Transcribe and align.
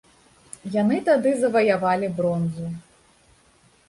Яны 0.75 0.95
тады 1.09 1.33
заваявалі 1.41 2.07
бронзу. 2.21 2.65